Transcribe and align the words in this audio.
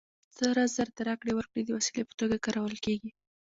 سره 0.37 0.61
زر 0.75 0.87
د 0.97 0.99
راکړې 1.07 1.31
ورکړې 1.35 1.61
د 1.65 1.69
وسیلې 1.77 2.03
په 2.07 2.13
توګه 2.19 2.35
کارول 2.45 2.75
کېږي 2.85 3.09